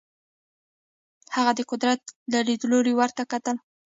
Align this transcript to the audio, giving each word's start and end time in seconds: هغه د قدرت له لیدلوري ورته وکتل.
هغه 1.35 1.51
د 1.57 1.61
قدرت 1.71 2.01
له 2.31 2.39
لیدلوري 2.47 2.93
ورته 2.95 3.21
وکتل. 3.23 3.57